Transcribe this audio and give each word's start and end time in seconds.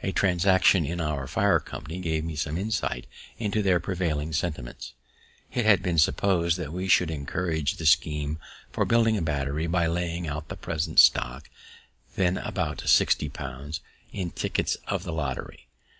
A 0.00 0.12
transaction 0.12 0.84
in 0.86 1.00
our 1.00 1.26
fire 1.26 1.58
company 1.58 1.98
gave 1.98 2.24
me 2.24 2.36
some 2.36 2.56
insight 2.56 3.08
into 3.36 3.62
their 3.64 3.80
prevailing 3.80 4.32
sentiments. 4.32 4.92
It 5.52 5.64
had 5.66 5.82
been 5.82 5.98
propos'd 5.98 6.56
that 6.58 6.72
we 6.72 6.86
should 6.86 7.10
encourage 7.10 7.74
the 7.74 7.84
scheme 7.84 8.38
for 8.70 8.84
building 8.84 9.16
a 9.16 9.22
battery 9.22 9.66
by 9.66 9.88
laying 9.88 10.28
out 10.28 10.50
the 10.50 10.56
present 10.56 11.00
stock, 11.00 11.50
then 12.14 12.38
about 12.38 12.82
sixty 12.88 13.28
pounds, 13.28 13.80
in 14.12 14.30
tickets 14.30 14.76
of 14.86 15.02
the 15.02 15.12
lottery. 15.12 15.66